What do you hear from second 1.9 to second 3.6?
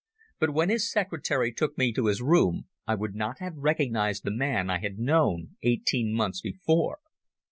to his room I would not have